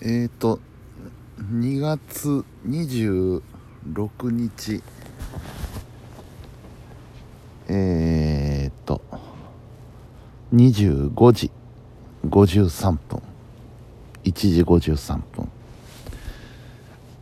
[0.00, 0.60] えっ、ー、と
[1.40, 3.42] 2月26
[4.30, 4.82] 日。
[7.68, 9.00] えっ、ー、と
[10.54, 11.50] 25時
[12.26, 13.22] 53分。
[14.22, 15.48] 1時53分。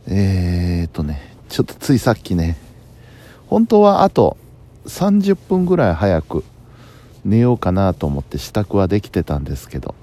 [0.05, 2.57] えっ、ー、とねちょっとついさっきね
[3.47, 4.37] 本当はあと
[4.85, 6.43] 30分ぐらい早く
[7.25, 9.95] 寝ようかなと思って支度はできてたんですけど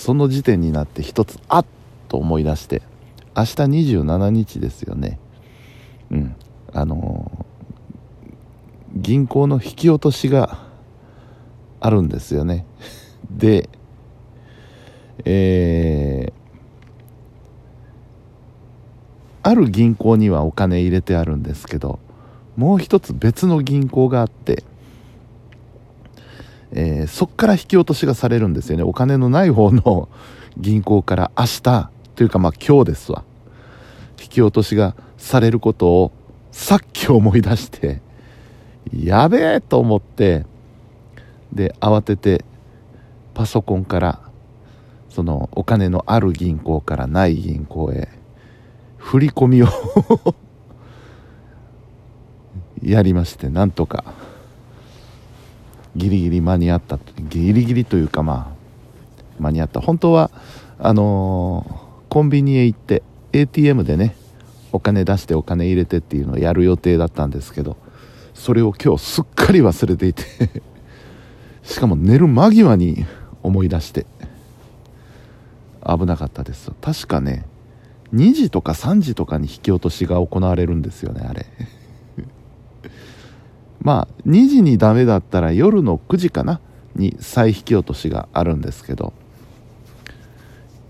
[0.00, 1.66] その時点になって一つあっ
[2.08, 2.80] と思い出して
[3.36, 3.50] 明日
[4.00, 5.20] 27日ですよね。
[6.10, 6.36] うん。
[6.72, 10.58] あのー、銀行の引き落としが
[11.80, 12.64] あるんですよね。
[13.30, 13.68] で
[15.26, 16.32] えー、
[19.42, 21.98] ある銀行にはお金入れてあるんですけど
[22.56, 24.64] もう一つ別の銀行があって
[26.72, 28.82] えー、そっから引き落としがされるんですよね。
[28.82, 30.08] お金のない方の
[30.56, 33.24] 銀行から明日というかまあ今日ですわ。
[34.20, 36.12] 引き落としがされることを
[36.52, 38.00] さっき思い出して
[38.92, 40.44] やべえと思って
[41.52, 42.44] で慌てて
[43.34, 44.20] パソコンから
[45.08, 48.08] そのお金のある銀行からない銀行へ
[48.98, 49.68] 振り込みを
[52.82, 54.04] やりましてなんとか。
[55.96, 58.54] ギリギリ間に合ったギリギリというかま
[59.38, 59.80] あ間に合った。
[59.80, 60.30] 本当は
[60.78, 64.16] あのー、コンビニへ行って ATM でね
[64.72, 67.76] お金出してお金入れてっていうのをやる予定だったんですけど
[68.34, 70.24] それを今日すっかり忘れていて
[71.62, 73.04] しかも寝る間際に
[73.42, 74.06] 思い出して
[75.84, 76.72] 危なかったです。
[76.80, 77.46] 確かね
[78.14, 81.46] 2時とか3時とかに引き落としが行われるんですよねあれ。
[83.80, 86.60] まあ2時にダメだったら夜の9時かな？
[86.96, 89.12] に再引き落としがあるんですけど。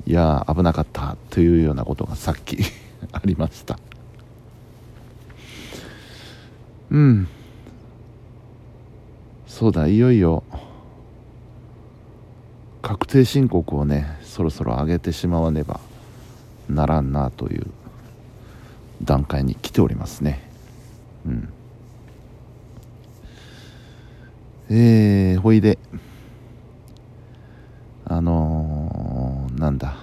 [0.06, 2.58] いや危なかったというようなことがさっき
[3.12, 3.78] ありました。
[6.90, 7.28] うん。
[9.46, 10.42] そうだいよいよ
[12.82, 15.80] 確定申告をねそろそろ上げてしまわねば
[16.68, 17.66] ならんなという
[19.04, 20.42] 段階に来ておりますね。
[21.26, 21.52] うん。
[24.72, 25.80] えー、ほいで。
[28.04, 29.96] あのー、なんだ。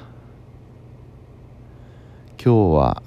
[2.44, 3.02] 今日は、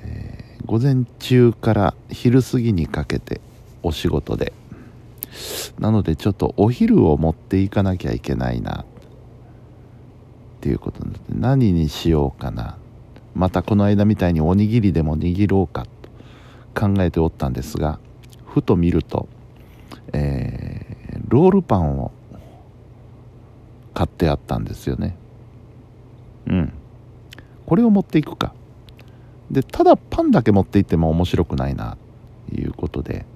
[0.00, 3.40] えー、午前中から昼過ぎにかけて
[3.82, 4.52] お仕事で。
[5.80, 8.82] なのでちょっとお昼を持っていかなきゃいけないな。
[8.82, 8.84] っ
[10.60, 12.78] ていうことで何にしようかな。
[13.34, 15.84] またこの間みたいにおにぎりでも握ろうか
[16.72, 17.98] と考えておったんですが
[18.52, 19.28] ふと見ると、
[20.12, 22.12] えー、ロールパンを
[23.94, 25.16] 買ってあったんですよね。
[26.46, 26.72] うん。
[27.64, 28.52] これを持っていくか。
[29.50, 31.96] でただパンだけ持っていっても面白くないな
[32.48, 33.26] ということで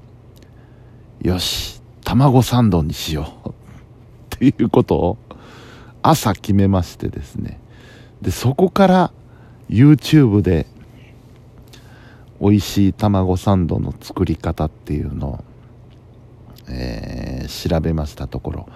[1.21, 3.49] よし卵サンドにしよう。
[4.37, 5.19] っていうことを
[6.03, 7.59] 朝決めましてですね。
[8.21, 9.13] でそこから
[9.71, 10.67] YouTube で
[12.41, 15.45] 美味しい卵サンドの作り方っていうのを、
[16.69, 18.69] えー、調べましたところ。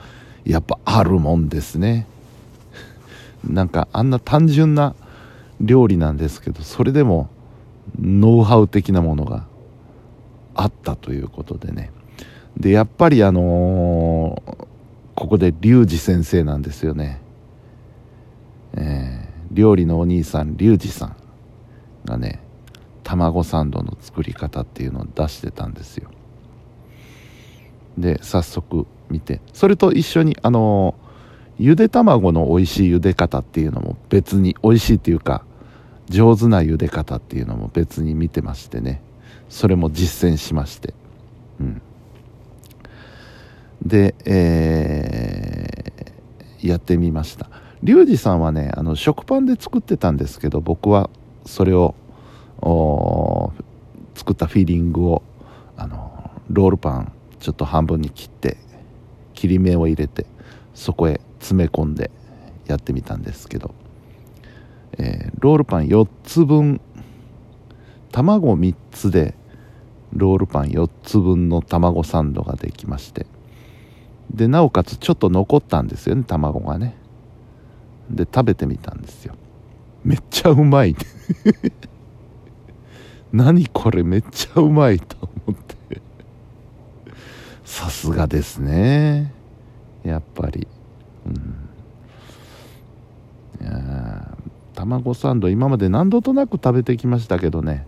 [0.44, 2.06] やっぱあるもんですね。
[3.44, 4.94] なんかあんな単純な
[5.60, 7.28] 料理なんですけどそれでも
[7.98, 9.46] ノウハウ的なものが
[10.54, 11.90] あったということでね。
[12.56, 14.66] でやっぱりあのー、
[15.14, 17.20] ここでリュウジ先生なんですよね、
[18.74, 21.16] えー、料理のお兄さんリュウジさん
[22.04, 22.40] がね
[23.10, 26.10] 卵サンドの作り方っていうのを出してたんですよ。
[27.98, 29.40] で早速見て。
[29.52, 30.94] それと一緒にあの
[31.58, 35.44] ゆで卵の美味しい茹で方っていうのも別に美味しいっていうか
[36.08, 39.02] 上手な茹で方っていうのも別に見てましてね。
[39.48, 40.94] それも実践しまして。
[41.58, 41.82] うん。
[43.84, 47.48] で、えー、やってみました。
[47.82, 51.10] リュウジさんはねあの食パンで作ってたんですけど僕は
[51.46, 51.96] それを
[52.62, 55.22] 作ったフィーリングを
[55.76, 58.56] あのロールパンちょっと半分に切って
[59.34, 60.26] 切り目を入れて
[60.74, 62.10] そこへ詰め込んで
[62.66, 63.74] やってみたんですけど、
[64.98, 66.80] えー、ロールパン4つ分
[68.12, 69.34] 卵3つで
[70.12, 73.26] ロールパン4つ分の卵サンドができまして
[74.32, 76.96] でなおかつちょっと残ったんですよね卵がね。
[78.10, 79.34] で食べてみたんですよ。
[80.04, 80.96] めっちゃうまい。
[83.32, 85.16] 何これめっちゃうまいと
[85.46, 86.00] 思って。
[87.64, 89.32] さすがですね。
[90.02, 90.66] やっぱり、
[91.26, 91.68] うん。
[93.60, 94.36] いや、
[94.74, 97.86] 卵サンド今まで何度となく食べてきましたけどね。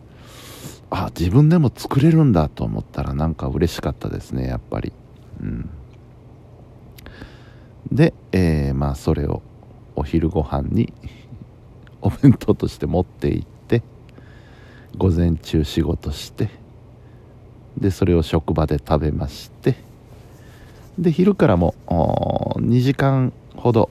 [0.91, 4.93] あ自分でも作れるんだと思ったらなんか嬉しかったですねやっぱり。
[5.41, 5.71] うん。
[7.91, 9.43] で、えー、まあそれを
[9.97, 10.93] お昼ご飯に
[12.03, 13.62] お弁当として持って行って
[14.97, 16.49] 午前中仕事して
[17.79, 19.77] でそれを職場で食べまして
[20.99, 23.91] で昼からも2時間ほど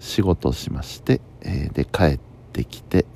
[0.00, 2.20] 仕事しまして、えー、で帰っ
[2.52, 3.06] てきて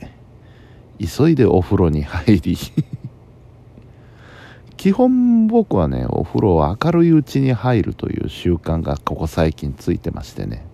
[0.99, 2.57] 急いでお風呂に入り
[4.77, 10.65] 基本僕はねお風呂を明るいうちに入るという習慣がここ最近ついてましてね。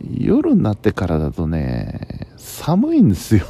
[0.00, 3.44] 夜になってからだとね寒いんですよ。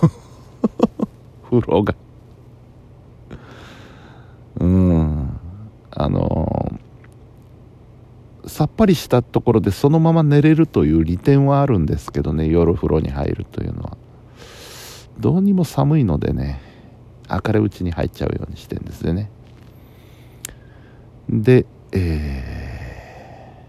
[1.50, 1.94] 風呂が。
[4.60, 5.40] うん。
[5.90, 6.78] あの
[8.46, 13.96] さっぱりしたところでそのまま寝れるという利点はあるんですけどね夜風呂に入るというのは。
[15.18, 16.60] どうにも寒いのでね
[17.28, 19.30] 明るいうちに入っちゃうようにしてんですよね。
[21.28, 23.64] でえ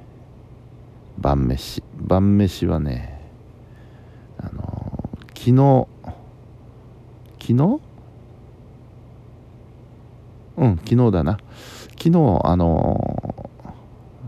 [1.20, 1.84] ー、晩飯。
[1.98, 3.20] 晩飯はね
[4.38, 5.88] あの昨日
[7.50, 7.82] 昨日？
[10.58, 11.40] うん昨日だな。
[11.98, 13.50] 昨日あの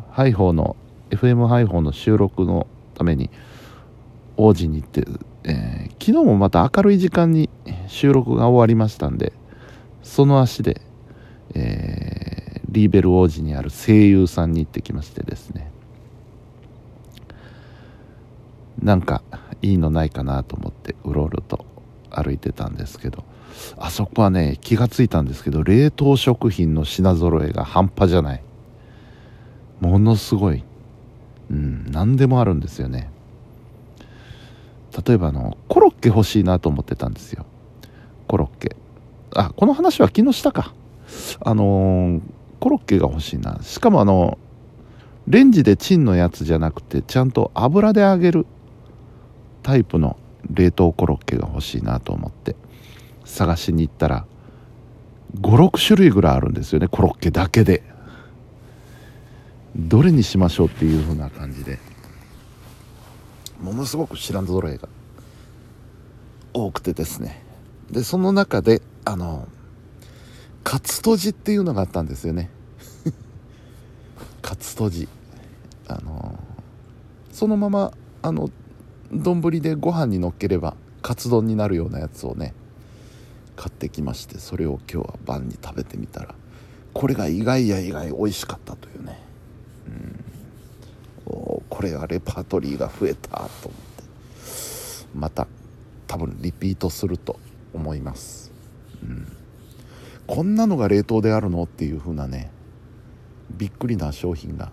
[0.09, 0.75] ハイホーの
[1.11, 2.65] FM ハイホーの収録の
[2.95, 3.29] ために
[4.37, 5.05] 王子に行って、
[5.43, 7.51] えー、昨日もまた明るい時間に
[7.87, 9.33] 収録が終わりましたんで
[10.01, 10.81] その足で、
[11.53, 15.69] えー、リーベル王子にある声優さんに行ってきましてですね。
[18.81, 19.21] なんか
[19.61, 21.70] いいのないかなと思ってうろうろと
[22.11, 23.23] 歩いてたんですけど
[23.77, 28.43] あそこはね気がついたんですけど冷凍食品の品揃えが半端じゃない。
[29.79, 30.63] ものすごい。
[31.49, 33.09] うん何でもあるんですよね。
[35.05, 37.45] 例えばあのコロッケ欲しいなと思ってたんですよ。
[38.27, 38.75] コロッケ。
[39.35, 40.73] あこの話は昨日したか。
[41.43, 42.21] あのー、
[42.59, 43.59] コロッケが欲しいな。
[43.61, 44.37] しかもあの
[45.27, 48.45] レンジでチンのやつじゃなくてちゃんと油で揚げる
[49.63, 50.17] タイプの
[50.49, 52.55] 冷凍コロッケが欲しいなと思って
[53.25, 54.25] 探しに行ったら
[55.39, 57.83] 56種類ぐらいあるんですよねコロッケだけで。
[59.75, 61.79] どれにしましょうっていう風な感じで。
[63.61, 64.89] ものすごく知らんぞろえが
[66.53, 67.43] 多くてですね。
[67.89, 69.47] でその中であの
[70.63, 72.49] カツとじっていうのがあったんですよね。
[74.41, 75.07] カツとじ。
[75.87, 76.39] あの
[77.31, 78.49] そのままあの
[79.11, 82.53] 丼でご飯にのっければカツ丼になるようなやつをね
[83.55, 86.35] 買ってきましてそれを今日は晩に食べてみたら
[86.93, 89.17] これが意外や意外美味しかったというね。
[89.87, 90.25] うん。
[91.25, 93.91] おこれはレパートリーが増えたと思って。
[95.13, 95.47] また
[96.07, 97.39] 多分リピートすると
[97.73, 98.51] 思います、
[99.03, 99.27] うん、
[100.27, 102.51] こんなのが冷凍であるのっていう風なね
[103.51, 104.71] びっくりな商品が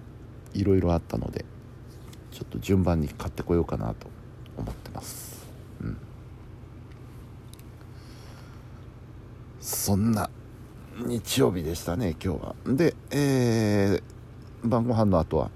[0.55, 1.45] いろいろあったので
[2.31, 4.09] ちょっと順番に買ってこようかなと
[4.59, 5.47] 思ってます、
[5.81, 5.97] うん、
[9.61, 10.31] そんな
[10.99, 12.55] 日曜日でしたね今日は。
[12.67, 15.51] で、えー、晩ご飯の後は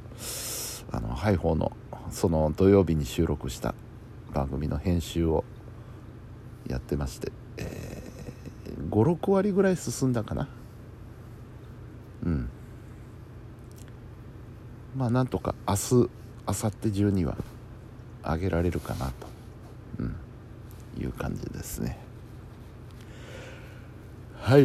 [0.93, 1.73] あのハイホーの
[2.11, 3.75] その土曜日に収録した
[4.33, 5.45] 番組の編集を
[6.69, 10.49] やってまして、えー、56割ぐらい進んだかな。
[12.25, 12.49] うん。
[14.97, 16.09] まあなんとか明日明
[16.47, 17.37] 後日中には
[18.25, 19.13] 上げられるかなと、
[19.99, 20.17] うん、
[21.01, 21.99] いう感じですね。
[24.41, 24.63] はい。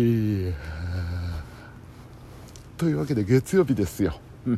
[2.77, 4.19] というわけで月曜日ですよ。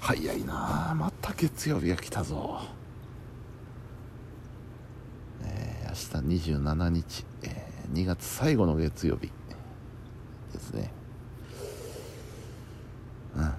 [0.00, 2.60] 早いなまた月曜日が来たぞ。
[5.42, 9.30] 明日27日、えー、2月最後の月曜日
[10.52, 10.92] ですね。
[13.36, 13.54] うん。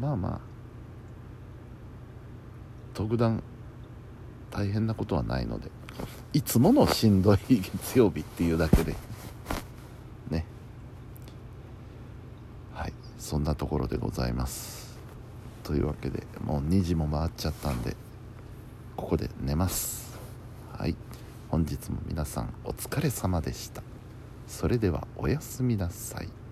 [0.00, 0.55] まあまあ。
[2.96, 3.42] 特段
[4.50, 5.70] 大変なことはないので
[6.32, 8.94] いつものしんどい月曜日っていうだけで
[10.30, 10.46] ね。
[12.72, 14.98] はいそんなところでございます。
[15.62, 17.94] というわけでもう2時も回っちゃったんで
[18.96, 20.18] ここで寝ます。
[20.72, 20.96] はい
[21.50, 23.82] 本日も皆さんお疲れ様でした。
[24.46, 26.45] それではおやすみなさい。